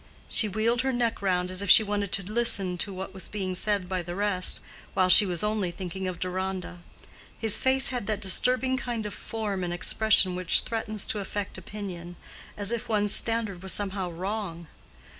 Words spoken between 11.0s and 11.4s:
to